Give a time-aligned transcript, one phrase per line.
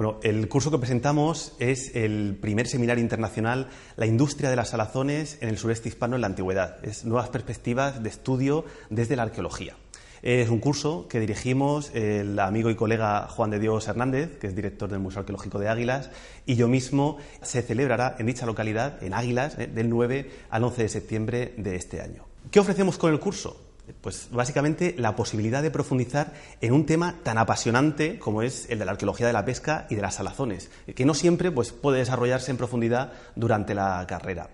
[0.00, 5.36] Bueno, el curso que presentamos es el primer seminario internacional La industria de las salazones
[5.42, 6.82] en el sureste hispano en la antigüedad.
[6.82, 9.76] Es nuevas perspectivas de estudio desde la arqueología.
[10.22, 14.56] Es un curso que dirigimos el amigo y colega Juan de Dios Hernández, que es
[14.56, 16.08] director del Museo Arqueológico de Águilas,
[16.46, 20.80] y yo mismo se celebrará en dicha localidad, en Águilas, eh, del 9 al 11
[20.80, 22.24] de septiembre de este año.
[22.50, 23.69] ¿Qué ofrecemos con el curso?
[24.00, 28.84] Pues básicamente la posibilidad de profundizar en un tema tan apasionante como es el de
[28.84, 32.50] la arqueología de la pesca y de las salazones, que no siempre pues, puede desarrollarse
[32.50, 34.50] en profundidad durante la carrera.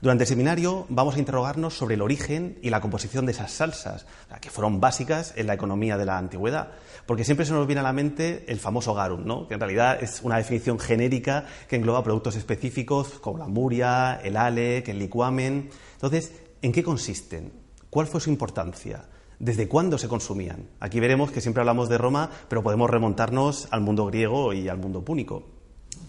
[0.00, 4.06] Durante el seminario vamos a interrogarnos sobre el origen y la composición de esas salsas,
[4.40, 6.70] que fueron básicas en la economía de la antigüedad,
[7.06, 10.22] porque siempre se nos viene a la mente el famoso garum, que en realidad es
[10.22, 15.68] una definición genérica que engloba productos específicos como la muria, el alec, el licuamen.
[15.94, 17.61] Entonces, ¿en qué consisten?
[17.92, 19.04] ¿Cuál fue su importancia?
[19.38, 20.70] ¿Desde cuándo se consumían?
[20.80, 24.78] Aquí veremos que siempre hablamos de Roma, pero podemos remontarnos al mundo griego y al
[24.78, 25.42] mundo púnico.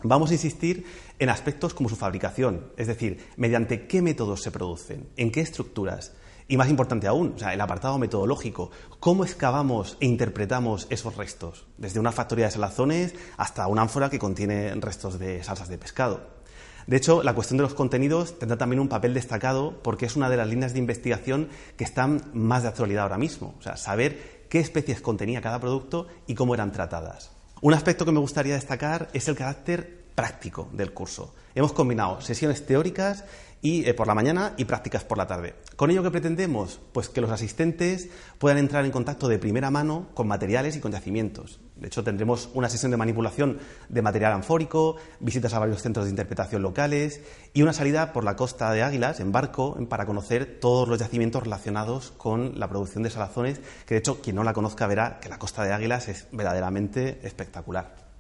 [0.02, 0.86] Vamos a insistir
[1.20, 6.14] en aspectos como su fabricación, es decir, mediante qué métodos se producen, en qué estructuras.
[6.48, 12.14] Y más importante aún, el apartado metodológico, cómo excavamos e interpretamos esos restos, desde una
[12.14, 16.43] factoría de salazones hasta una ánfora que contiene restos de salsas de pescado.
[16.88, 20.30] De hecho, la cuestión de los contenidos tendrá también un papel destacado porque es una
[20.30, 23.56] de las líneas de investigación que están más de actualidad ahora mismo.
[23.60, 27.32] O sea, saber qué especies contenía cada producto y cómo eran tratadas.
[27.62, 31.34] Un aspecto que me gustaría destacar es el carácter práctico del curso.
[31.56, 33.24] Hemos combinado sesiones teóricas
[33.62, 35.56] y eh, por la mañana y prácticas por la tarde.
[35.78, 36.82] ¿Con ello qué pretendemos?
[36.92, 40.92] Pues que los asistentes puedan entrar en contacto de primera mano con materiales y con
[40.92, 41.62] yacimientos.
[41.76, 46.12] De hecho, tendremos una sesión de manipulación de material anfórico, visitas a varios centros de
[46.12, 47.22] interpretación locales
[47.54, 51.44] y una salida por la costa de Águilas en barco para conocer todos los yacimientos
[51.44, 55.30] relacionados con la producción de salazones, que de hecho quien no la conozca verá que
[55.30, 58.13] la costa de Águilas es verdaderamente espectacular.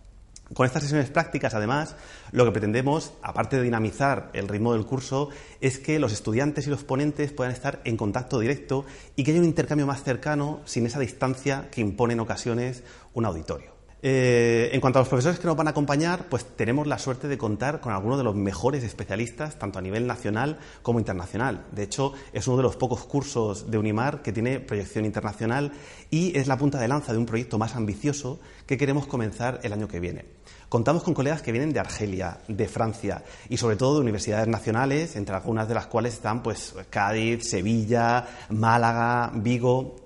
[0.53, 1.95] Con estas sesiones prácticas, además,
[2.31, 5.29] lo que pretendemos, aparte de dinamizar el ritmo del curso,
[5.61, 9.39] es que los estudiantes y los ponentes puedan estar en contacto directo y que haya
[9.39, 12.83] un intercambio más cercano sin esa distancia que impone en ocasiones
[13.13, 13.82] un auditorio.
[14.05, 17.29] Eh, en cuanto a los profesores que nos van a acompañar, pues tenemos la suerte
[17.29, 21.67] de contar con algunos de los mejores especialistas, tanto a nivel nacional como internacional.
[21.71, 25.71] De hecho, es uno de los pocos cursos de Unimar que tiene proyección internacional
[26.11, 29.71] y es la punta de lanza de un proyecto más ambicioso que queremos comenzar el
[29.71, 30.25] año que viene.
[30.67, 35.15] Contamos con colegas que vienen de Argelia, de Francia y sobre todo de universidades nacionales,
[35.15, 40.02] entre algunas de las cuales están pues Cádiz, Sevilla, Málaga, Vigo.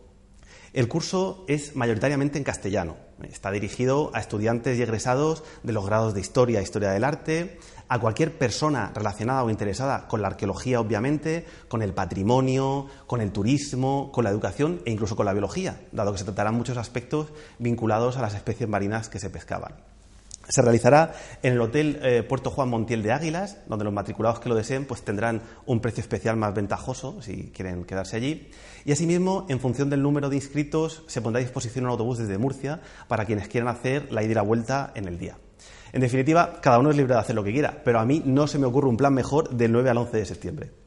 [0.77, 6.13] El curso es mayoritariamente en castellano, Está dirigido a estudiantes y egresados de los grados
[6.13, 7.57] de Historia Historia del Arte,
[7.87, 13.31] a cualquier persona relacionada o interesada con la arqueología, obviamente, con el patrimonio, con el
[13.31, 17.33] turismo, con la educación e incluso con la biología, dado que se tratarán muchos aspectos
[17.57, 19.96] vinculados a las especies marinas que se pescaban.
[20.49, 21.13] Se realizará
[21.43, 24.85] en el Hotel eh, Puerto Juan Montiel de Águilas, donde los matriculados que lo deseen
[24.85, 28.49] pues, tendrán un precio especial más ventajoso si quieren quedarse allí.
[28.85, 32.37] Y asimismo, en función del número de inscritos, se pondrá a disposición un autobús desde
[32.37, 35.37] Murcia para quienes quieran hacer la ida y la vuelta en el día.
[35.91, 38.47] En definitiva, cada uno es libre de hacer lo que quiera, pero a mí no
[38.47, 40.86] se me ocurre un plan mejor del 9 al 11 de septiembre.